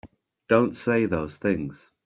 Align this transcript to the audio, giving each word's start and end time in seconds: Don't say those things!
Don't 0.49 0.75
say 0.75 1.05
those 1.05 1.37
things! 1.37 1.91